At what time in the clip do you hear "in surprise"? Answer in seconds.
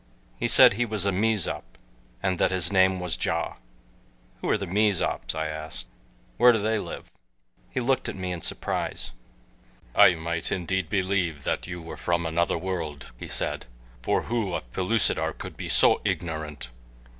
8.31-9.11